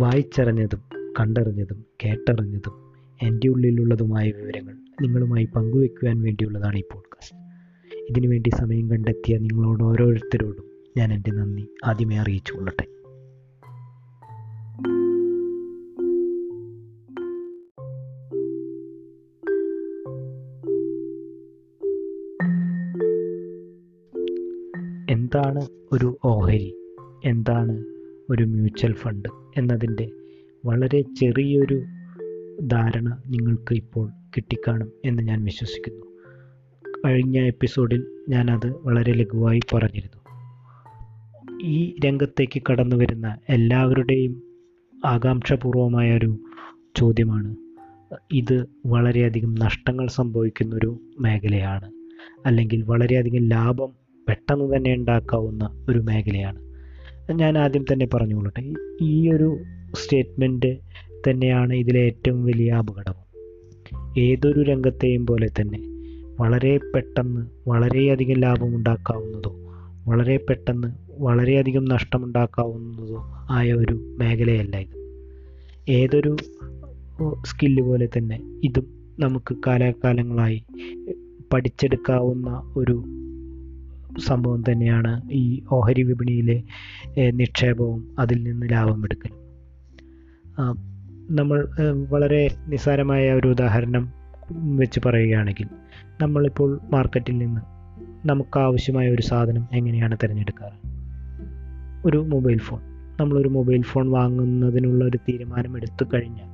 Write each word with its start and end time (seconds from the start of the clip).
വായിച്ചറിഞ്ഞതും 0.00 0.80
കണ്ടറിഞ്ഞതും 1.20 1.84
കേട്ടറിഞ്ഞതും 2.04 2.92
എന്റെ 3.22 3.48
ഉള്ളിലുള്ളതുമായ 3.48 4.30
വിവരങ്ങൾ 4.30 4.74
നിങ്ങളുമായി 5.02 5.44
പങ്കുവെക്കുവാൻ 5.44 6.22
വേണ്ടിയുള്ളതാണ് 6.22 6.76
ഈ 6.76 6.82
പോഡ്കാസ്റ്റ് 6.92 7.36
ഇതിനുവേണ്ടി 8.10 8.50
സമയം 8.50 8.90
കണ്ടെത്തിയ 8.90 9.38
നിങ്ങളോട് 9.38 9.84
ഓരോരുത്തരോടും 9.84 10.64
ഞാൻ 10.96 11.12
എന്റെ 11.12 11.30
നന്ദി 11.30 11.68
ആദ്യമേ 11.84 12.18
അറിയിച്ചു 12.18 12.54
കൊള്ളട്ടെ. 12.54 12.86
എന്താണ് 25.12 25.60
ഒരു 25.92 26.18
ഓഹരി? 26.24 26.76
എന്താണ് 27.24 27.84
ഒരു 28.30 28.44
മ്യൂച്വൽ 28.44 28.92
ഫണ്ട് 28.92 29.28
എന്നതിന്റെ 29.56 30.10
വളരെ 30.64 31.02
ചെറിയൊരു 31.02 31.82
ധാരണ 32.62 33.22
നിങ്ങൾക്ക് 33.26 33.74
ഇപ്പോൾ 33.74 34.10
കിട്ടിക്കാണും 34.36 34.92
എന്ന് 35.04 35.22
ഞാൻ 35.22 35.44
വിശ്വസിക്കുന്നു. 35.44 36.06
കഴിഞ്ഞ 37.06 37.38
എപ്പിസോഡിൽ 37.38 38.06
ഞാനത് 38.28 38.66
വളരെ 38.66 39.12
ലഘുവായി 39.12 39.60
പറഞ്ഞിരുന്നു. 39.74 40.20
ഈ 41.62 41.94
രംഗത്തേക്ക് 42.06 42.62
കടന്നു 42.70 42.96
വരുന്ന 42.96 43.38
എല്ലാവരുടെയും 43.48 44.42
ആകാംക്ഷപൂർവമായ 45.04 46.16
ഒരു 46.16 46.38
ചോദ്യമാണ് 46.96 47.56
ഇത് 48.32 48.66
വളരെയധികം 48.86 49.54
നഷ്ടങ്ങൾ 49.54 50.06
സംഭവിക്കുന്നൊരു 50.08 51.00
മേഖലയാണ് 51.20 51.92
അല്ലെങ്കിൽ 52.46 52.82
വളരെയധികം 52.82 53.48
ലാഭം 53.48 53.92
പെട്ടെന്ന് 54.28 54.76
തന്നെ 54.76 54.94
ഉണ്ടാക്കാവുന്ന 54.94 55.86
ഒരു 55.88 55.98
മേഖലയാണ്. 55.98 56.69
ഞാൻ 57.32 57.58
ആദ്യം 57.58 57.84
തന്നെ 57.92 58.08
പറഞ്ഞുകൊള്ളട്ടെ 58.14 58.74
ഈ 59.02 59.30
ഒരു 59.30 59.58
സ്റ്റേറ്റ്മെന്റ് 59.94 60.76
തന്നെയാണ് 61.28 61.72
ഇതിലെ 61.72 62.00
ഏറ്റവും 62.00 62.44
വലിയ 62.44 62.72
അപകടം. 62.72 63.14
ഏതൊരു 64.18 64.62
രംഗത്തെയും 64.62 65.26
പോലെ 65.26 65.48
തന്നെ 65.48 65.78
വളരെ 66.40 66.78
പെട്ടെന്ന് 66.94 67.46
വളരെയധികം 67.68 68.40
ലാഭമുണ്ടാക്കാവുന്നതോ 68.40 69.56
വളരെ 70.06 70.36
പെട്ടെന്ന് 70.36 70.88
വളരെയധികം 71.18 71.84
നഷ്ടമുണ്ടാക്കാവുന്നതോ 71.84 73.46
ആയ 73.50 73.72
ഒരു 73.72 74.16
മേഖലയല്ല 74.18 74.76
ഇത്. 74.76 74.96
ഏതൊരു 75.88 76.36
സ്കില്ല് 77.46 77.82
പോലെ 77.82 78.08
തന്നെ 78.18 78.40
ഇതും 78.64 79.16
നമുക്ക് 79.20 79.56
കാലാകാലങ്ങളായി 79.66 80.64
പഠിച്ചെടുക്കാവുന്ന 81.52 82.74
ഒരു 82.76 83.04
സംഭവം 84.18 84.62
തന്നെയാണ് 84.72 85.22
ഈ 85.32 85.62
ഓഹരി 85.72 86.02
വിപണിയിലെ 86.02 86.62
നിക്ഷേപവും 87.30 88.16
അതിൽ 88.18 88.42
നിന്ന് 88.42 88.66
ലാഭം 88.72 89.04
എടുക്കലും 89.04 89.40
നമ്മൾ 91.36 91.68
വളരെ 92.08 92.50
നിസ്സാരമായ 92.66 93.32
ഒരു 93.32 93.48
ഉദാഹരണം 93.48 94.12
വെച്ച് 94.52 95.00
പറയുകയാണെങ്കിൽ 95.06 95.66
നമ്മളിപ്പോൾ 96.20 96.80
മാർക്കറ്റിൽ 96.92 97.38
നിന്ന് 97.38 97.60
നമുക്ക് 98.28 98.58
ആവശ്യമായ 98.58 99.10
ഒരു 99.10 99.22
സാധനം 99.22 99.68
എങ്ങനെയാണ് 99.72 100.16
തിരഞ്ഞെടുക്കാറ്? 100.22 100.86
ഒരു 102.06 102.18
മൊബൈൽ 102.18 102.58
ഫോൺ. 102.58 102.80
നമ്മളൊരു 103.20 103.48
മൊബൈൽ 103.48 103.82
ഫോൺ 103.82 104.10
വാങ്ങുന്നതിനുള്ള 104.10 105.04
ഒരു 105.04 105.16
തീരുമാനം 105.16 105.76
എടുത്തു 105.76 106.04
കഴിഞ്ഞാൽ 106.14 106.50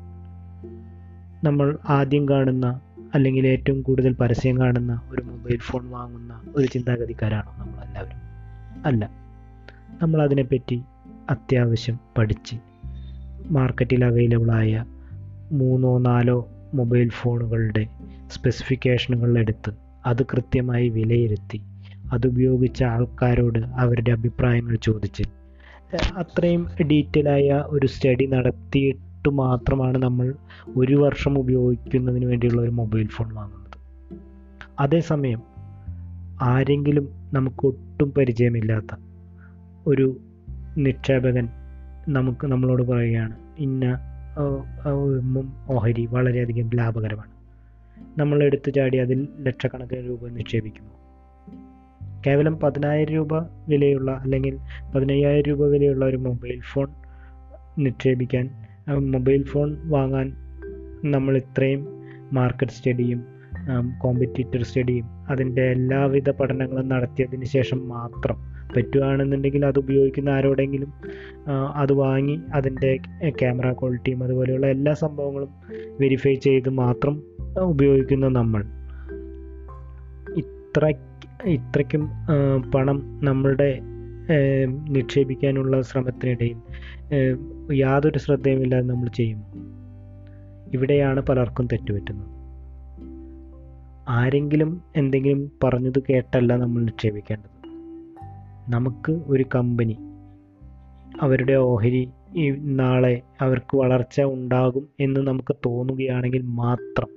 നമ്മൾ 1.44 1.78
ആദ്യം 1.88 2.28
കാണുന്ന 2.28 2.80
അല്ലെങ്കിൽ 3.16 3.46
ഏറ്റവും 3.46 3.82
കൂടുതൽ 3.82 4.12
പരസ്യം 4.12 4.58
കാണുന്ന 4.58 5.00
ഒരു 5.10 5.22
മൊബൈൽ 5.22 5.58
ഫോൺ 5.58 5.90
വാങ്ങുന്ന 5.90 6.40
ഒരു 6.56 6.66
ചിന്താഗതിക്കാരാണോ 6.66 7.54
നമ്മളെല്ലാവരും? 7.58 8.18
അല്ല. 8.86 9.10
നമ്മൾ 10.02 10.22
അതിനെപ്പറ്റി 10.22 10.82
അത്യാവശ്യം 11.30 11.98
പഠിച്ച് 12.18 12.56
മാർക്കറ്റിൽ 13.50 14.04
അവൈലബിളായ 14.04 14.84
മൂന്നോ 15.52 15.98
നാലോ 15.98 16.48
മൊബൈൽ 16.74 17.08
ഫോണുകളുടെ 17.08 17.86
സ്പെസിഫിക്കേഷനുകൾ 18.30 19.38
എടുത്ത് 19.38 19.72
അത് 20.06 20.22
കൃത്യമായി 20.22 20.88
വിലയിരുത്തി 20.88 21.60
അതുപയോഗിച്ച 22.12 22.82
ആൾക്കാരോട് 22.84 23.58
അവരുടെ 23.58 24.10
അഭിപ്രായങ്ങൾ 24.10 24.76
ചോദിച്ച് 24.76 25.22
അത്രയും 26.16 26.68
ഡീറ്റെയിൽ 26.82 27.28
ആയ 27.28 27.64
ഒരു 27.66 27.86
സ്റ്റഡി 27.86 28.24
നടത്തിയിട്ട് 29.30 29.70
മാത്രമാണ് 29.70 29.98
നമ്മൾ 29.98 30.34
ഒരു 30.76 30.94
വർഷം 30.94 31.38
ഉപയോഗിക്കുന്നതിന് 31.38 32.24
വേണ്ടിയുള്ള 32.24 32.62
ഒരു 32.62 32.70
മൊബൈൽ 32.70 33.06
ഫോൺ 33.06 33.34
വാങ്ങുന്നത്. 33.34 33.78
അതേസമയം 34.80 35.42
ആരെങ്കിലും 36.40 37.08
നമുക്ക് 37.32 37.66
ഒട്ടും 37.66 38.12
പരിചയമില്ലാത്ത 38.12 38.98
ഒരു 39.86 40.16
നിക്ഷേപകൻ 40.76 41.48
നമുക്ക് 42.08 42.46
നമ്മളോട് 42.46 42.82
പറയുകയാണ് 42.82 43.36
ഇന്ന 43.58 43.98
ഓഹരി 45.70 46.06
വളരെയധികം 46.06 46.70
ലാഭകരമാണ്. 46.74 47.30
നമ്മൾ 48.18 48.42
എടുത്തു 48.42 48.70
ചാടി 48.70 48.98
അതിൽ 48.98 49.28
ലക്ഷക്കണക്കിന് 49.38 50.08
രൂപ 50.08 50.28
നിക്ഷേപിക്കുന്നു. 50.28 50.90
കേവലം 52.26 52.60
പതിനായിരം 52.60 53.12
രൂപ 53.12 53.38
വിലയുള്ള 53.68 54.10
അല്ലെങ്കിൽ 54.10 54.58
പതിനയ്യായിരം 54.94 55.48
രൂപ 55.48 55.66
വിലയുള്ള 55.66 56.04
ഒരു 56.04 56.16
മൊബൈൽ 56.16 56.60
ഫോൺ 56.60 56.86
നിക്ഷേപിക്കാൻ 57.78 58.50
മൊബൈൽ 58.86 59.44
ഫോൺ 59.44 59.76
വാങ്ങാൻ 59.84 60.32
നമ്മൾ 61.04 61.36
ഇത്രയും 61.36 61.86
മാർക്കറ്റ് 62.32 62.72
സ്റ്റഡിയും 62.72 63.24
കോമ്പറ്റീറ്റർ 63.98 64.62
സ്റ്റഡിയും 64.62 65.06
അതിന്റെ 65.30 65.70
എല്ലാവിധ 65.70 66.30
പഠനങ്ങളും 66.30 66.88
നടത്തിയതിന് 66.88 67.44
ശേഷം 67.44 67.88
മാത്രം 67.88 68.36
പറ്റുകയാണെന്നുണ്ടെങ്കിൽ 68.74 69.64
അത് 69.64 69.78
ഉപയോഗിക്കുന്ന 69.78 70.30
ആരോടെങ്കിലും 70.30 70.92
അത് 71.74 71.92
വാങ്ങി 71.92 72.40
അതിന്റെ 72.54 72.96
ക്യാമറ 73.30 73.72
ക്വാളിറ്റിയും 73.72 74.22
അതുപോലെയുള്ള 74.22 74.66
എല്ലാ 74.66 74.94
സംഭവങ്ങളും 74.94 75.48
വെരിഫൈ 76.00 76.34
ചെയ്ത് 76.34 76.68
മാത്രം 76.68 77.22
ഉപയോഗിക്കുന്ന 77.62 78.28
നമ്മൾ. 78.28 78.62
ഇത്ര 80.36 80.92
ഇത്രയ്ക്കും 81.46 82.08
പണം 82.74 83.20
നമ്മളുടെ 83.24 83.80
നിക്ഷേപിക്കാനുള്ള 84.90 85.82
ശ്രമത്തിനിടയിൽ 85.82 86.56
യാതൊരു 87.74 88.18
ശ്രദ്ധയുമില്ലാതെ 88.18 88.86
നമ്മൾ 88.86 89.08
ചെയ്യും. 89.08 89.42
ഇവിടെയാണ് 90.74 91.20
പലർക്കും 91.20 91.66
തെറ്റുപറ്റുന്നത്. 91.66 92.36
ആരെങ്കിലും 94.08 94.82
എന്തെങ്കിലും 94.96 95.50
പറഞ്ഞത് 95.64 96.02
കേട്ടല്ല 96.10 96.56
നമ്മൾ 96.56 96.82
നിക്ഷേപിക്കേണ്ടത്. 96.82 97.56
നമുക്ക് 98.68 99.12
ഒരു 99.26 99.44
കമ്പനി 99.54 99.96
അവരുടെ 101.20 101.52
ഓഹരി 101.52 102.08
നാളെ 102.58 103.22
അവർക്ക് 103.40 103.76
വളർച്ച 103.76 104.20
ഉണ്ടാകും 104.20 104.88
എന്ന് 105.00 105.20
നമുക്ക് 105.20 105.56
തോന്നുകയാണെങ്കിൽ 105.66 106.42
മാത്രം 106.42 107.08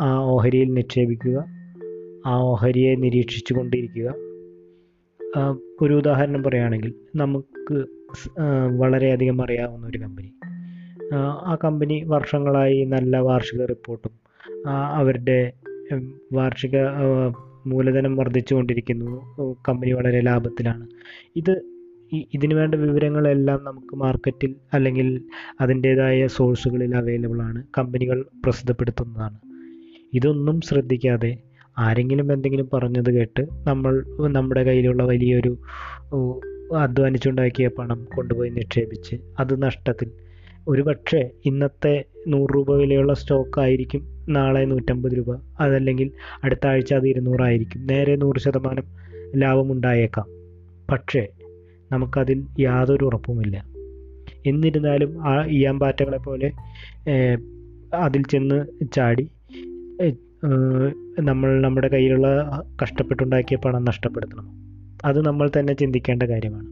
ആ 0.00 0.16
ഓഹരിയിൽ 0.16 0.72
നിക്ഷേപിക്കുക 0.72 1.44
ആ 2.26 2.36
ഓഹരിയെ 2.36 2.94
നിരീക്ഷിച്ചു 2.94 3.54
കൊണ്ടിരിക്കുക 3.54 4.14
ഒരു 5.82 5.94
ഉദാഹരണം 5.94 6.42
പറയുകയാണെങ്കിൽ 6.42 6.92
നമുക്ക് 7.16 7.76
വളരെയധികം 8.78 9.42
അറിയാവുന്ന 9.42 9.86
ഒരു 9.86 9.98
കമ്പനി 9.98 10.30
ആ 11.44 11.54
കമ്പനി 11.64 12.02
വർഷങ്ങളായി 12.06 12.84
നല്ല 12.84 13.16
വാർഷിക 13.18 13.64
റിപ്പോർട്ടും 13.64 14.14
അവരുടെ 14.94 15.52
വാർഷിക 16.32 16.76
മൂലധനം 17.66 18.16
വർദ്ധിച്ചുകൊണ്ടിരിക്കുന്നു 18.16 19.12
കമ്പനി 19.68 19.92
വളരെ 19.92 20.20
ലാഭത്തിലാണ്. 20.20 20.84
ഇത് 21.36 21.54
ഇതിനു 22.34 22.54
വേണ്ട 22.54 22.74
വിവരങ്ങളെല്ലാം 22.74 23.64
നമുക്ക് 23.64 23.94
മാർക്കറ്റിൽ 23.96 24.56
അല്ലെങ്കിൽ 24.74 25.08
അതിന്റേതായ 25.60 26.26
സോഴ്സുകളിൽ 26.26 26.96
അവൈലബിൾ 26.96 27.40
ആണ് 27.42 27.62
കമ്പനികൾ 27.78 28.18
പ്രസിദ്ധപ്പെടുത്തുന്നതാണ്. 28.44 29.38
ഇതൊന്നും 30.14 30.60
ശ്രദ്ധിക്കാതെ 30.60 31.32
ആരെങ്കിലും 31.78 32.32
എന്തെങ്കിലും 32.32 32.68
പറഞ്ഞത് 32.74 33.10
കേട്ട് 33.10 33.46
നമ്മൾ 33.66 34.04
നമ്മുടെ 34.32 34.62
കയ്യിലുള്ള 34.62 35.02
വലിയൊരു 35.02 35.58
അധ്വാനിച്ചുണ്ടാക്കിയ 36.76 37.68
പണം 37.68 38.06
കൊണ്ടുപോയി 38.16 38.50
നിക്ഷേപിച്ച് 38.50 39.16
അത് 39.38 39.62
നഷ്ടത്തിൽ. 39.62 40.10
ഒരു 40.68 40.82
പക്ഷേ 40.82 41.30
ഇന്നത്തെ 41.44 42.04
നൂറ് 42.28 42.50
രൂപ 42.54 42.76
വിലയുള്ള 42.76 43.14
സ്റ്റോക്ക് 43.14 43.60
ആയിരിക്കും 43.60 44.02
നാളെ 44.28 44.64
നൂറ്റമ്പത് 44.64 45.12
രൂപ. 45.12 45.40
അതല്ലെങ്കിൽ 45.60 46.10
അടുത്ത 46.44 46.66
ആഴ്ച 46.66 46.94
അത് 46.94 47.08
ഇരുന്നൂറായിരിക്കും 47.08 47.86
നേരെ 47.86 48.16
നൂറ് 48.16 48.38
ശതമാനം 48.38 48.84
ലാഭമുണ്ടായേക്കാം 49.36 50.28
പക്ഷേ 50.90 51.28
നമുക്കതിൽ 51.92 52.44
യാതൊരു 52.60 53.04
ഉറപ്പുമില്ല. 53.04 53.56
എന്നിരുന്നാലും 54.46 55.26
ആ 55.28 55.44
ഇയാമ്പാറ്റകളെ 55.44 56.18
പോലെ 56.18 56.52
അതിൽ 57.94 58.22
ചെന്ന് 58.22 58.58
ചാടി 58.92 59.28
നമ്മൾ 61.20 61.60
നമ്മുടെ 61.60 61.88
കയ്യിലുള്ള 61.88 62.50
കഷ്ടപ്പെട്ടുണ്ടാക്കിയ 62.82 63.56
പണം 63.56 63.84
നഷ്ടപ്പെടുത്തണം. 63.84 64.46
അത് 65.04 65.26
നമ്മൾ 65.26 65.50
തന്നെ 65.58 65.72
ചിന്തിക്കേണ്ട 65.72 66.22
കാര്യമാണ്. 66.22 66.66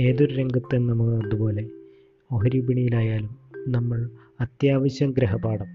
ഏതൊരു 0.00 0.34
രംഗത്ത് 0.34 0.78
നമ്മൾ 0.78 1.26
അതുപോലെ 1.26 1.70
ഓഹരി 2.32 2.58
വിപണിയിലായാലും 2.58 3.36
നമ്മൾ 3.68 4.10
അത്യാവശ്യം 4.40 5.10
ഗ്രഹപാഠം 5.10 5.66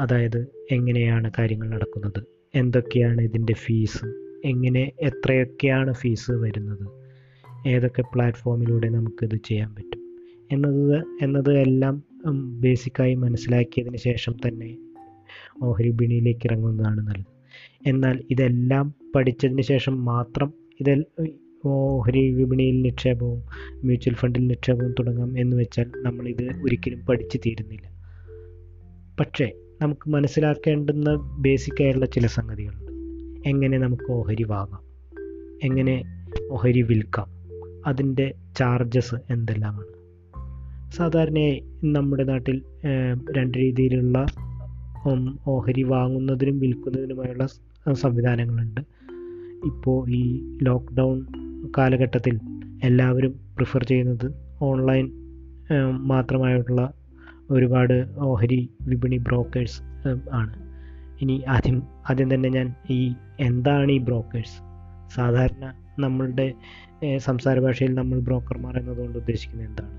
അതായത് 0.00 0.46
എങ്ങനെയാണ് 0.70 1.30
കാര്യങ്ങൾ 1.38 1.68
നടക്കുന്നത്. 1.68 2.33
എന്തൊക്കെയാണ് 2.54 3.20
ഇതിന്റെ 3.20 3.52
ഫീസ് 3.52 4.04
എങ്ങനെ 4.44 4.92
എത്രയൊക്കെയാണ് 5.00 5.92
ഫീസ് 5.92 6.30
വരുന്നത്? 6.30 7.04
ഏതൊക്കെ 7.68 8.02
പ്ലാറ്റ്ഫോമിലൂടെ 8.02 8.88
നമുക്കിത് 8.88 9.36
ചെയ്യാൻ 9.44 9.74
പറ്റും? 9.74 10.00
എന്നത് 10.52 11.04
എന്നത് 11.22 11.58
എല്ലാം 11.58 12.02
ബേസിക്കായി 12.60 13.14
മനസ്സിലാക്കിയതിന് 13.14 13.96
ശേഷം 13.96 14.34
തന്നെ 14.48 14.76
ഓഹരി 15.62 15.88
വിപണിയിലേക്ക് 15.88 16.40
ഇറങ്ങുന്നതാണ് 16.44 17.00
നല്ലത്. 17.00 17.34
എന്നാൽ 17.86 18.22
ഇതെല്ലാം 18.30 18.94
പഠിച്ചതിന് 19.14 19.62
ശേഷം 19.62 20.04
മാത്രം 20.04 20.52
ഇതെൽ 20.80 21.04
ഓഹരി 21.66 22.30
വിപണിയിൽ 22.30 22.82
നിക്ഷേപവും 22.82 23.42
മ്യൂച്വൽ 23.84 24.14
ഫണ്ടിൽ 24.14 24.46
നിക്ഷേപവും 24.46 24.92
തുടങ്ങാം 24.92 25.38
എന്ന് 25.38 25.56
വെച്ചാൽ 25.56 25.90
നമ്മളിത് 25.96 26.48
ഒരിക്കലും 26.64 27.00
പഠിച്ചു 27.06 27.38
തീരുന്നില്ല. 27.38 27.86
പക്ഷേ 29.20 29.52
നമുക്ക് 29.82 30.10
മനസ്സിലാക്കേണ്ടുന്ന 30.10 31.14
ബേസിക് 31.38 31.82
ആയിട്ടുള്ള 31.82 32.06
ചില 32.06 32.26
സംഗതികളുണ്ട്. 32.26 32.92
എങ്ങനെ 33.48 33.78
നമുക്ക് 33.78 34.12
ഓഹരി 34.12 34.42
വാങ്ങാം? 34.42 34.82
എങ്ങനെ 35.62 36.02
ഓഹരി 36.50 36.82
വിൽക്കാം? 36.82 37.28
അതിന്റെ 37.86 38.34
ചാർജസ് 38.56 39.14
എന്തെല്ലാമാണ്? 39.30 39.92
സാധാരണയായി 40.92 41.64
നമ്മുടെ 41.84 42.24
നാട്ടിൽ 42.24 42.62
രണ്ട് 43.36 43.58
രീതിയിലുള്ള 43.58 44.26
ഓഹരി 45.46 45.82
വാങ്ങുന്നതിനും 45.82 46.58
വിൽക്കുന്നതിനുമായുള്ള 46.58 47.46
സംവിധാനങ്ങളുണ്ട്. 47.92 48.80
ഇപ്പോൾ 49.64 50.10
ഈ 50.10 50.40
ലോക്ക്ഡൗൺ 50.62 51.26
കാലഘട്ടത്തിൽ 51.78 52.40
എല്ലാവരും 52.84 53.32
പ്രിഫർ 53.56 53.84
ചെയ്യുന്നത് 53.84 54.32
ഓൺലൈൻ 54.62 55.10
മാത്രമായിട്ടുള്ള 56.08 56.92
ഒരുപാട് 57.50 58.06
ഓഹരി 58.18 58.70
വിപണി 58.82 59.16
ബ്രോക്കേഴ്സ് 59.16 59.82
ആണ്. 60.32 60.54
ഇനി 61.20 61.44
ആദ്യം 61.48 61.82
ആദ്യം 62.10 62.34
തന്നെ 62.34 62.48
ഞാൻ 62.48 62.74
ഈ 62.90 63.14
എന്താണ് 63.40 63.92
ഈ 63.92 63.98
ബ്രോക്കേഴ്സ്? 63.98 64.58
സാധാരണ 65.14 65.74
നമ്മളുടെ 65.98 66.52
സംസാര 67.16 67.58
ഭാഷയിൽ 67.58 67.94
നമ്മൾ 67.94 68.20
ബ്രോക്കർമാർ 68.20 68.78
എന്നതുകൊണ്ട് 68.78 69.18
ഉദ്ദേശിക്കുന്നത് 69.18 69.68
എന്താണ്? 69.68 69.92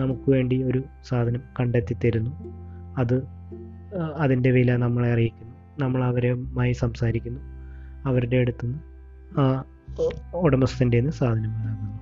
നമുക്ക് 0.00 0.30
വേണ്ടി 0.30 0.62
ഒരു 0.62 0.82
സാധനം 1.04 1.42
കണ്ടെത്തി 1.60 1.96
തരുന്നു. 2.04 2.30
അത് 2.98 3.16
അതിന്റെ 4.16 4.50
വില 4.50 4.76
നമ്മളെ 4.76 5.12
അറിയിക്കുന്നു. 5.12 5.54
നമ്മൾ 5.78 6.04
അവരുമായി 6.04 6.72
സംസാരിക്കുന്നു. 6.72 7.40
അവരുടെ 8.08 8.36
അടുത്ത് 8.36 8.64
നിന്ന് 8.64 8.78
ആ 9.40 9.64
ഉടമസ്ഥന്റെ 10.34 11.10
സാധനം 11.10 11.52
വാങ്ങുന്നു. 11.52 11.98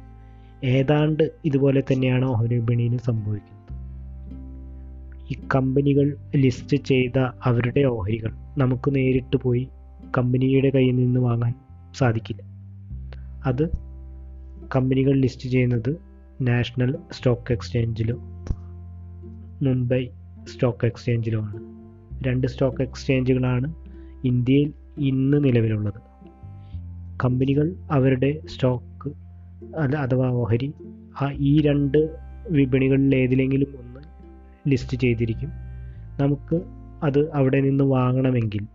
ഏതാണ്ട് 0.67 1.31
ഇതുപോലെ 1.45 1.81
തന്നെയാണ് 1.81 2.25
ഓഹരി 2.25 2.55
വിപണിയിൽ 2.55 2.97
സംഭവിക്കുന്നത്. 2.99 3.58
ഈ 5.31 5.37
കമ്പനികൾ 5.55 6.17
ലിസ്റ്റ് 6.37 6.77
ചെയ്ത 6.77 7.19
അവരുടെ 7.45 7.83
ഓഹരികൾ 7.83 8.31
നമുക്ക് 8.59 8.95
നേരിട്ട് 8.95 9.37
പോയി 9.37 9.69
കമ്പനിയുടെ 10.19 10.71
കയ്യിൽ 10.71 10.97
നിന്ന് 10.97 11.21
വാങ്ങാൻ 11.21 11.55
സാധിക്കില്ല. 11.95 12.43
അത് 13.47 13.69
കമ്പനികൾ 14.77 15.21
ലിസ്റ്റ് 15.21 15.49
ചെയ്യുന്നത് 15.49 15.97
നാഷണൽ 16.41 16.97
സ്റ്റോക്ക് 17.13 17.53
എക്സ്ചേഞ്ചിലോ 17.53 18.17
മുംബൈ 19.63 20.09
സ്റ്റോക്ക് 20.47 20.87
എക്സ്ചേഞ്ചിലോ 20.87 21.41
ആണ്. 21.43 21.61
രണ്ട് 22.27 22.47
സ്റ്റോക്ക് 22.47 22.83
എക്സ്ചേഞ്ചുകളാണ് 22.83 23.75
ഇന്ത്യയിൽ 24.25 24.73
ഇന്ന് 24.99 25.45
നിലവിലുള്ളത്. 25.45 26.01
കമ്പനികൾ 27.25 27.75
അവരുടെ 27.91 28.41
സ്റ്റോക്ക് 28.47 29.09
അഥവാ 29.97 30.29
ഓഹരി 30.29 30.73
ഈ 31.33 31.61
രണ്ട് 31.61 31.99
വിപണികളിൽ 32.51 33.17
ഏതിലെങ്കിലും 33.17 33.88
ലിസ്റ്റ് 34.69 34.97
ചെയ്തിരിക്കും. 34.97 35.51
നമുക്ക് 36.21 36.63
അത് 37.03 37.33
അവിടെ 37.33 37.61
നിന്ന് 37.61 37.85
വാങ്ങണമെങ്കിൽ 37.85 38.67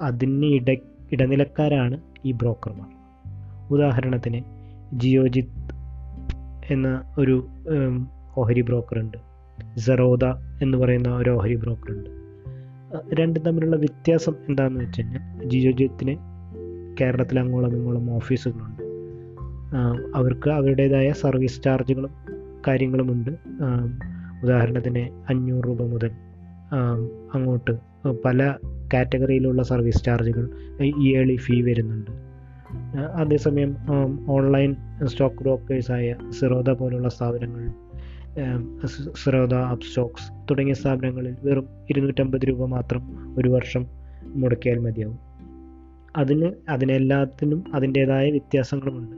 അതിന് 0.00 0.44
ഇട 0.44 0.76
ഇടനിലക്കാരാണ് 1.12 2.00
ഈ 2.24 2.32
ബ്രോക്കർമാർ. 2.32 2.88
ഉദാഹരണത്തിന് 3.70 4.40
ജിയോജിത്ത് 4.92 5.74
എന്ന 6.72 7.02
ഒരു 7.18 7.48
ഓഹരി 8.36 8.60
ബ്രോക്കറുണ്ട്. 8.60 9.18
സെറോദ 9.78 10.24
എന്ന് 10.62 10.78
പറയുന്ന 10.78 11.08
ഒരു 11.16 11.30
ഓഹരി 11.30 11.54
ബ്രോക്കറുണ്ട്. 11.54 12.10
രണ്ടും 13.20 13.42
തമ്മിലുള്ള 13.42 13.76
വ്യത്യാസം 13.76 14.34
എന്താണെന്ന് 14.48 14.84
വെച്ച് 14.84 15.00
കഴിഞ്ഞാൽ 15.00 15.48
ജിയോജിത്തിന് 15.48 16.16
കേരളത്തിൽ 17.00 17.40
അങ്ങോളം 17.40 17.76
ഇങ്ങോളം 17.76 18.10
ഓഫീസുകളുണ്ട് 18.10 18.82
അവർക്ക് 20.14 20.50
അവരുടേതായ 20.50 21.12
സർവീസ് 21.12 21.62
ചാർജുകളും 21.62 22.10
കാര്യങ്ങളുമുണ്ട്. 22.68 23.30
ഉദാഹരണത്തിന് 24.42 25.04
അഞ്ഞൂറ് 25.28 25.64
രൂപ 25.66 25.82
മുതൽ 25.82 26.10
അങ്ങോട്ട് 27.34 27.78
പല 28.24 28.54
കാറ്റഗറിയിലുള്ള 28.94 29.62
സർവീസ് 29.62 30.04
ചാർജുകൾ 30.04 30.50
ഇയർലി 30.82 31.36
ഫീ 31.36 31.62
വരുന്നുണ്ട്. 31.62 32.10
അതേസമയം 33.14 33.76
ഓൺലൈൻ 34.28 34.76
സ്റ്റോക്ക് 35.04 35.36
ബ്രോക്കേഴ്സായ 35.36 36.14
സിറോദ 36.30 36.70
പോലുള്ള 36.70 37.08
സ്ഥാപനങ്ങൾ 37.08 37.72
സിറോദ 39.24 39.54
അപ് 39.54 39.80
സ്റ്റോക്സ് 39.80 40.32
തുടങ്ങിയ 40.50 40.74
സ്ഥാപനങ്ങളിൽ 40.74 41.36
വെറും 41.42 41.66
ഇരുന്നൂറ്റമ്പത് 41.90 42.40
രൂപ 42.48 42.64
മാത്രം 42.64 43.02
ഒരു 43.38 43.48
വർഷം 43.48 43.86
മുടക്കിയാൽ 44.22 44.78
മതിയാവും. 44.78 45.18
അതിന് 46.16 46.50
അതിനെല്ലാത്തിനും 46.68 47.64
അതിന്റേതായ 47.74 48.30
വ്യത്യാസങ്ങളുമുണ്ട്. 48.30 49.16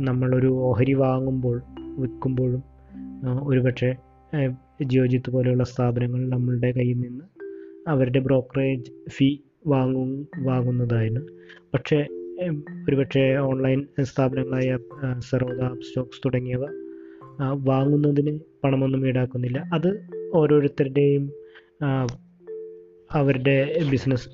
നമ്മളൊരു 0.00 0.46
ഓഹരി 0.46 0.92
വാങ്ങുമ്പോൾ 0.92 1.62
വിൽക്കുമ്പോഴും 1.98 2.73
ഒരുപക്ഷെ 3.42 3.96
ജിയോജിത്ത് 4.82 5.30
പോലെയുള്ള 5.30 5.64
സ്ഥാപനങ്ങൾ 5.64 6.28
നമ്മളുടെ 6.28 6.70
കയ്യിൽ 6.70 6.98
നിന്ന് 7.00 7.24
അവരുടെ 7.88 8.20
ബ്രോക്കറേജ് 8.20 8.90
ഫീ 9.08 9.36
വാങ്ങും 9.66 10.28
വാങ്ങുന്നതായിരുന്നു. 10.38 11.20
പക്ഷേ 11.74 12.06
ഒരുപക്ഷെ 12.88 13.34
ഓൺലൈൻ 13.36 13.86
സ്ഥാപനങ്ങളായ 14.02 14.78
സെറോദ 15.18 15.60
സ്റ്റോക്സ് 15.80 16.20
തുടങ്ങിയവ 16.24 16.64
വാങ്ങുന്നതിന് 17.54 18.38
പണമൊന്നും 18.64 19.08
ഈടാക്കുന്നില്ല. 19.08 19.58
അത് 19.74 19.90
ഓരോരുത്തരുടെയും 20.34 21.32
അവരുടെ 23.10 23.56
ബിസിനസ് 23.90 24.28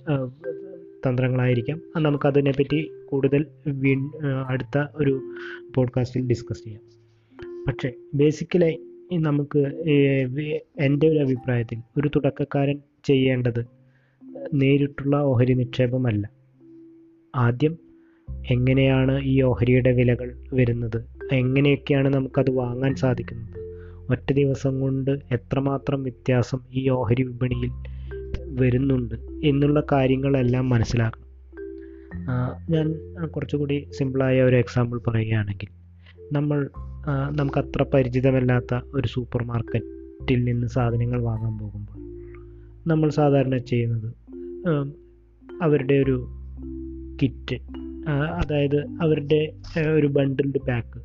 തന്ത്രങ്ങളായിരിക്കാം. 1.06 1.80
നമുക്കതിനെപ്പറ്റി 1.98 2.90
കൂടുതൽ 3.04 3.46
വീ 3.66 3.94
അടുത്ത 4.48 4.79
ഒരു 4.94 5.20
പോഡ്കാസ്റ്റിൽ 5.74 6.26
ഡിസ്കസ് 6.26 6.64
ചെയ്യാം. 6.64 6.82
പക്ഷേ 7.67 7.93
ബേസിക്കലായി 8.14 8.79
നമുക്ക് 9.12 9.58
എന്റെ 10.79 11.08
ഒരു 11.08 11.19
അഭിപ്രായത്തിൽ 11.19 11.79
ഒരു 12.00 12.08
തുടക്കക്കാരൻ 12.08 12.79
ചെയ്യേണ്ടത് 13.05 13.67
നേരിട്ടുള്ള 14.55 15.17
ഓഹരി 15.17 15.52
നിക്ഷേപമല്ല. 15.52 16.31
ആദ്യം 17.36 17.79
എങ്ങനെയാണ് 18.50 19.20
ഈ 19.24 19.43
ഓഹരിയുടെ 19.43 19.93
വിലകൾ 19.93 20.36
വരുന്നത്? 20.52 21.05
എങ്ങനെയൊക്കെയാണ് 21.32 22.14
നമുക്കത് 22.14 22.50
വാങ്ങാൻ 22.50 22.94
സാധിക്കുന്നത്? 22.94 23.56
ഒറ്റ 24.10 24.32
ദിവസം 24.32 24.81
കൊണ്ട് 24.81 25.10
എത്രമാത്രം 25.10 26.02
വ്യത്യാസം 26.02 26.60
ഈ 26.72 26.88
ഓഹരി 26.88 27.22
വിപണിയിൽ 27.22 27.70
വരുന്നുണ്ട് 28.60 29.14
എന്നുള്ള 29.44 29.82
കാര്യങ്ങളെല്ലാം 29.93 30.69
മനസ്സിലാക്കണം. 30.69 31.31
ഞാൻ 32.70 32.86
കുറച്ചുകൂടി 33.26 33.88
സിമ്പിളായ 33.90 34.43
ഒരു 34.43 34.56
എക്സാമ്പിൾ 34.56 34.98
പറയുകയാണെങ്കിൽ 34.98 35.69
നമ്മൾ 36.32 36.70
നമുക്കത്ര 37.08 37.82
പരിചിതമല്ലാത്ത 37.82 38.80
ഒരു 38.94 39.08
സൂപ്പർ 39.08 39.44
മാർക്കറ്റിൽ 39.44 40.44
നിന്ന് 40.44 40.66
സാധനങ്ങൾ 40.66 41.22
വാങ്ങാൻ 41.22 41.58
പോകുമ്പോൾ 41.58 41.98
നമ്മൾ 42.86 43.10
സാധാരണ 43.10 43.56
ചെയ്യുന്നത് 43.56 44.08
അവരുടെ 45.62 45.94
ഒരു 45.94 46.28
കിറ്റ് 47.22 47.58
അതായത് 48.42 48.86
അവരുടെ 49.02 49.52
ഒരു 49.94 50.06
ബണ്ടിൽഡ് 50.06 50.60
പാക്ക് 50.69 51.00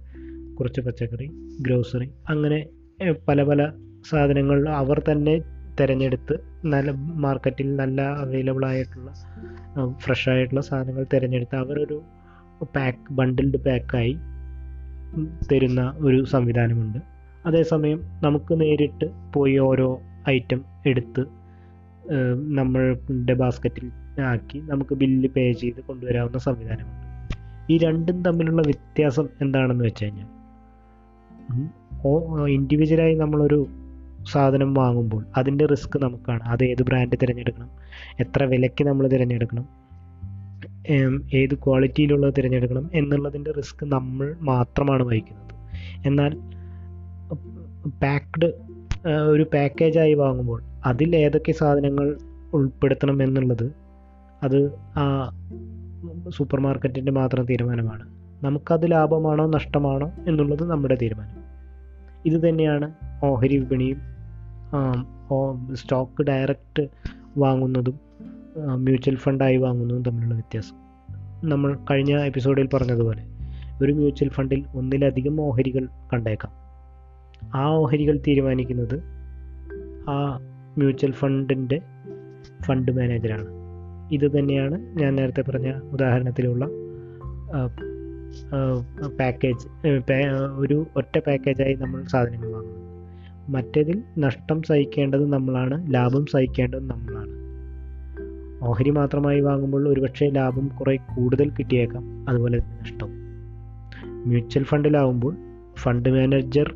കുറച്ച് 0.55 0.81
പച്ചക്കറി 0.81 1.29
ഗ്രോസറി 1.61 2.09
അങ്ങനെ 2.29 2.69
പല 3.27 3.43
പല 3.43 3.71
സാധനങ്ങൾ 4.09 4.69
അവർ 4.69 5.01
തന്നെ 5.11 5.41
തിരഞ്ഞെടുത്ത് 5.81 6.35
നല്ല 6.65 6.91
മാർക്കറ്റിൽ 6.91 7.75
നല്ല 7.75 8.01
അവൈലബിൾ 8.01 8.65
ആയിട്ടുള്ള 8.65 9.13
ഫ്രഷ് 9.97 10.29
ആയിട്ടുള്ള 10.29 10.61
സാധനങ്ങൾ 10.61 11.05
തിരഞ്ഞെടുത്ത് 11.13 11.55
അവരൊരു 11.55 12.01
പാക്ക് 12.75 13.13
ബണ്ടിൽഡ് 13.13 13.57
പാക്കായി 13.57 14.17
തരുന്ന 15.51 15.81
ഒരു 15.97 16.19
സംവിധാനമുണ്ട്. 16.25 16.99
അതേസമയം 17.45 17.99
നമുക്ക് 18.23 18.53
നേരിട്ട് 18.61 19.05
പോയി 19.33 19.57
ഓരോ 19.57 19.87
ഐറ്റം 20.29 20.61
എടുത്ത് 20.85 21.23
നമ്മളുടെ 22.57 23.33
ബാസ്ക്കറ്റിൽ 23.33 23.85
ആക്കി 24.21 24.59
നമുക്ക് 24.59 24.95
ബില്ല് 24.95 25.29
പേ 25.29 25.51
ചെയ്ത് 25.51 25.81
കൊണ്ടുവരാവുന്ന 25.81 26.37
സംവിധാനമുണ്ട്. 26.37 27.05
ഈ 27.73 27.77
രണ്ടും 27.77 28.17
തമ്മിലുള്ള 28.21 28.61
വ്യത്യാസം 28.61 29.27
എന്താണെന്ന് 29.41 29.85
വെച്ച് 29.85 30.03
കഴിഞ്ഞാൽ 30.03 30.29
ഇൻഡിവിജ്വലായി 32.47 33.15
നമ്മളൊരു 33.15 33.59
സാധനം 34.31 34.73
വാങ്ങുമ്പോൾ 34.73 35.25
അതിന്റെ 35.37 35.65
റിസ്ക് 35.65 35.97
നമുക്കാണ്. 36.03 36.43
അത് 36.43 36.63
ഏത് 36.63 36.83
ബ്രാൻഡ് 36.83 37.17
തിരഞ്ഞെടുക്കണം? 37.21 37.69
എത്ര 38.19 38.43
വിലയ്ക്ക് 38.43 38.83
നമ്മൾ 38.87 39.07
തിരഞ്ഞെടുക്കണം? 39.07 39.65
ഏത് 41.33 41.53
ക്വാളിറ്റിയിലുള്ളത് 41.53 42.33
തിരഞ്ഞെടുക്കണം 42.37 42.89
എന്നുള്ളതിന്റെ 42.93 43.51
റിസ്ക് 43.51 43.85
നമ്മൾ 43.85 44.35
മാത്രമാണ് 44.41 45.03
വഹിക്കുന്നത്. 45.03 45.53
എന്നാൽ 46.05 46.31
പാക്ക്ഡ് 48.03 48.53
ഒരു 49.07 49.43
പാക്കേജായി 49.53 50.13
വാങ്ങുമ്പോൾ 50.13 50.63
അതിൽ 50.85 51.15
ഏതൊക്കെ 51.15 51.51
സാധനങ്ങൾ 51.51 52.17
ഉൾപ്പെടുത്തണം 52.53 53.23
എന്നുള്ളത് 53.23 53.71
അത് 54.43 54.59
ആ 54.75 55.05
സൂപ്പർ 56.29 56.59
മാർക്കറ്റിന്റെ 56.59 57.11
മാത്രം 57.11 57.45
തീരുമാനമാണ്. 57.45 58.05
നമുക്കത് 58.43 58.91
ലാഭമാണോ 58.91 59.45
നഷ്ടമാണോ 59.47 60.11
എന്നുള്ളത് 60.27 60.63
നമ്മുടെ 60.63 60.97
തീരുമാനം. 61.01 61.43
ഇത് 62.25 62.49
തന്നെയാണ് 62.49 62.93
ഓഹരി 63.23 63.57
വിപണിയും 63.57 64.01
സ്റ്റോക്ക് 65.73 66.23
ഡയറക്റ്റ് 66.23 66.87
വാങ്ങുന്നതും 67.37 67.99
മ്യൂച്വൽ 68.57 69.15
ഫണ്ടായി 69.15 69.57
വാങ്ങുന്നതും 69.57 70.03
തമ്മിലുള്ള 70.03 70.33
വ്യത്യാസം. 70.33 70.75
നമ്മൾ 71.49 71.77
കഴിഞ്ഞ 71.91 72.17
എപ്പിസോഡിൽ 72.19 72.67
പറഞ്ഞതുപോലെ 72.73 73.23
ഒരു 73.81 73.91
മ്യൂച്വൽ 73.91 74.29
ഫണ്ടിൽ 74.29 74.65
ഒന്നിലധികം 74.75 75.41
ഓഹരികൾ 75.41 75.87
കണ്ടേക്കാം. 76.13 76.51
ആ 77.55 77.65
ഓഹരികൾ 77.67 78.19
തീരുമാനിക്കുന്നത് 78.27 79.03
ആ 80.09 80.39
മ്യൂച്വൽ 80.77 81.11
ഫണ്ടിന്റെ 81.11 81.81
ഫണ്ട് 82.61 82.91
മാനേജറാണ് 82.91 83.47
ഇത് 84.11 84.39
തന്നെയാണ് 84.39 84.99
ഞാൻ 84.99 85.15
നേരത്തെ 85.15 85.41
പറഞ്ഞ 85.41 85.71
ഉദാഹരണത്തിലുള്ള 85.93 86.65
പാക്കേജ് 89.19 89.67
ഒരു 90.57 90.87
ഒറ്റ 90.95 91.19
പാക്കേജായി 91.19 91.73
നമ്മൾ 91.73 92.03
സാധനങ്ങൾ 92.03 92.47
വാങ്ങുന്നത്. 92.53 92.85
മറ്റേതിൽ 93.49 94.03
നഷ്ടം 94.19 94.61
സഹിക്കേണ്ടത് 94.61 95.25
നമ്മളാണ് 95.33 95.93
ലാഭം 95.93 96.25
സഹിക്കേണ്ടത് 96.25 96.89
നമ്മളാണ്. 96.89 97.24
ഓഹരി 98.65 98.89
മാത്രമായി 98.89 99.39
വാങ്ങുമ്പോൾ 99.41 99.83
ഒരുപക്ഷെ 99.89 100.25
ലാഭം 100.29 100.67
കുറേ 100.67 100.95
കൂടുതൽ 100.95 101.49
കിട്ടിയേക്കാം. 101.49 102.03
അതുപോലെ 102.29 102.59
തന്നെ 102.59 102.77
നഷ്ടവും. 102.81 103.13
മ്യൂച്വൽ 104.25 104.63
ഫണ്ടിലാവുമ്പോൾ 104.63 105.33
ഫണ്ട് 105.75 106.09
മാനേജർ 106.09 106.69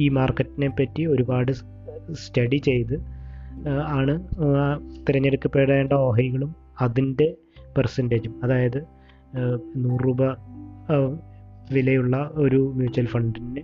ഈ 0.00 0.08
മാർക്കറ്റിനെ 0.08 0.68
പറ്റി 0.68 1.02
ഒരുപാട് 1.06 1.52
സ്റ്റഡി 2.12 2.56
ചെയ്ത് 2.56 2.94
ആണ് 3.88 4.14
തിരഞ്ഞെടുക്കപ്പെടേണ്ട 5.08 5.92
ഓഹരികളും 5.92 6.54
അതിന്റെ 6.80 7.28
പെർസെന്റേജും 7.76 8.34
അതായത് 8.44 8.80
നൂറ് 9.76 10.00
രൂപ 10.06 10.22
വിലയുള്ള 11.72 12.30
ഒരു 12.34 12.72
മ്യൂച്വൽ 12.76 13.06
ഫണ്ടിന് 13.06 13.62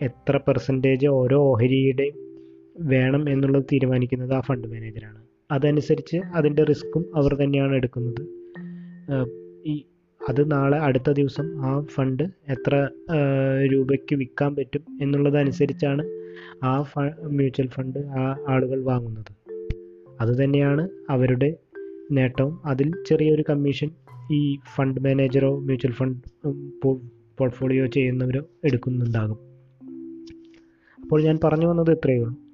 എത്ര 0.00 0.36
പെർസെന്റേജ് 0.48 1.06
ഓരോ 1.06 1.38
ഓഹരിയുടെയും 1.42 2.16
വേണം 2.88 3.28
എന്നുള്ളത് 3.30 3.64
തീരുമാനിക്കുന്നത് 3.72 4.34
ആ 4.34 4.40
ഫണ്ട് 4.40 4.68
മാനേജറാണ്. 4.68 5.27
അതനുസരിച്ച് 5.50 6.16
അതിന്റെ 6.16 6.64
റിസ്ക്കും 6.64 7.04
അവർ 7.16 7.34
തന്നെയാണ് 7.34 7.74
എടുക്കുന്നത്. 7.74 8.22
ഈ 9.66 9.84
അത് 10.28 10.50
നാളെ 10.52 10.78
അടുത്ത 10.78 11.10
ദിവസം 11.10 11.66
ആ 11.66 11.80
ഫണ്ട് 11.80 12.22
എത്ര 12.22 12.88
രൂപയ്ക്ക് 13.72 14.16
വിൽക്കാൻ 14.16 14.56
പറ്റും 14.56 14.82
എന്നുള്ളതനുസരിച്ചാണ് 15.02 16.02
ആ 16.64 16.82
ഫ 16.82 16.98
മ്യൂച്വൽ 17.38 17.68
ഫണ്ട് 17.68 17.98
ആ 17.98 18.36
ആളുകൾ 18.48 18.82
വാങ്ങുന്നത്. 18.84 19.32
അതുതന്നെയാണ് 20.20 20.88
അവരുടെ 21.10 21.56
നേട്ടവും. 22.10 22.60
അതിൽ 22.64 22.92
ചെറിയൊരു 23.06 23.44
കമ്മീഷൻ 23.50 23.90
ഈ 24.32 24.58
ഫണ്ട് 24.74 25.00
മാനേജറോ 25.00 25.60
മ്യൂച്വൽ 25.60 25.92
ഫണ്ട് 25.92 26.28
പോർട്ട്ഫോളിയോ 26.82 27.86
ചെയ്യുന്നവരോ 27.86 28.42
എടുക്കുന്നുണ്ടാകും. 28.64 29.38
അപ്പോൾ 31.02 31.22
ഞാൻ 31.22 31.38
പറഞ്ഞു 31.44 31.66
വന്നത് 31.66 31.90
ഇത്രയേ 31.90 32.18
ഉള്ളൂ. 32.18 32.47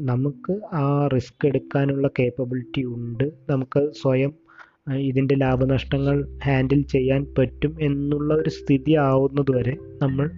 നമുക്ക് 0.00 0.60
ആ 0.74 1.08
റിസ്ക് 1.14 1.46
എടുക്കാനുള്ള 1.46 2.10
കേപ്പബിലിറ്റി 2.18 2.84
ഉണ്ട്. 2.84 3.32
നമുക്ക് 3.50 3.92
സ്വയം 4.02 4.32
ഇതിന്റെ 4.96 5.34
ലാഭനഷ്ടങ്ങൾ 5.34 6.38
ഹാൻഡിൽ 6.44 6.82
ചെയ്യാൻ 6.82 7.26
പറ്റും 7.38 7.76
എന്നുള്ള 7.80 8.34
ഒരു 8.34 8.50
സ്ഥിതി 8.50 8.92
ആവുന്നത് 8.92 9.56
വരെ 9.56 9.76
നമ്മൾ 10.02 10.30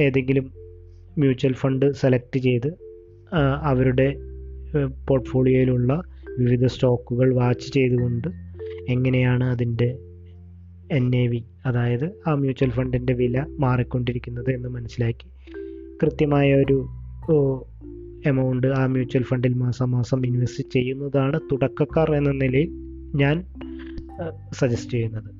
ഏതെങ്കിലും 0.00 0.52
മ്യൂച്വൽ 1.18 1.52
ഫണ്ട് 1.52 1.92
സെലക്ട് 1.92 2.38
ചെയ്ത് 2.38 2.78
അവരുടെ 3.62 4.14
പോർട്ട്ഫോളിയോയിലുള്ള 5.10 6.02
വിവിധ 6.38 6.66
സ്റ്റോക്കുകൾ 6.66 7.34
വാച്ച് 7.34 7.72
ചെയ്തുകൊണ്ട് 7.72 8.28
എങ്ങനെയാണ് 8.88 9.44
അതിന്റെ 9.44 9.98
എൻ 10.92 11.16
എ 11.16 11.26
വി 11.26 11.44
അതായത് 11.66 12.10
ആ 12.26 12.34
മ്യൂച്വൽ 12.34 12.70
ഫണ്ടിന്റെ 12.70 13.12
വില 13.12 13.44
മാറിക്കൊണ്ടിരിക്കുന്നത് 13.48 14.50
എന്ന് 14.50 14.68
മനസ്സിലാക്കി 14.68 15.28
കൃത്യമായ 16.02 16.54
ഒരു 16.54 16.86
എമൗണ്ട് 18.26 18.66
ആ 18.66 18.86
മ്യൂച്വൽ 18.86 19.22
ഫണ്ടിൽ 19.22 19.54
മാസം 19.54 20.26
ഇൻവെസ്റ്റ് 20.26 20.64
ചെയ്യുന്നതാണ് 20.72 21.40
തുടക്കക്കാർ 21.52 22.14
എന്ന 22.14 22.30
നിലയിൽ 22.30 22.70
ഞാൻ 23.14 23.36
സജസ്റ്റ് 24.52 24.90
ചെയ്യുന്നത്. 24.90 25.30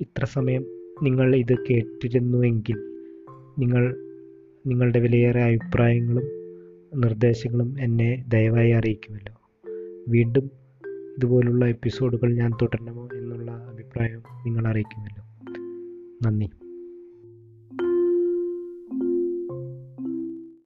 ഇത്ര 0.00 0.24
സമയം 0.24 0.64
നിങ്ങൾ 1.02 1.36
ഇത് 1.36 1.54
കേട്ടിരുന്നുവെങ്കിൽ 1.70 2.78
നിങ്ങൾ 3.58 3.84
നിങ്ങളുടെ 4.66 5.00
വിലയേറെ 5.00 5.42
അഭിപ്രായങ്ങളും 5.44 6.26
നിർദ്ദേശങ്ങളും 7.00 7.76
എന്നെ 7.80 8.24
ദയവായി 8.28 8.70
അറിയിക്കുമല്ലോ. 8.70 9.33
വീണ്ടും 10.08 10.50
ഇതുപോലുള്ള 11.18 11.66
എപ്പിസോഡുകൾ 11.66 12.34
ഞാൻ 12.34 12.52
തുടരണമോ 12.62 13.08
എന്നുള്ള 13.14 13.50
അഭിപ്രായം 13.50 14.22
നിങ്ങൾ 14.46 14.66
അറിയിക്കുമല്ലോ. 14.66 15.24
നന്ദി. 16.26 16.50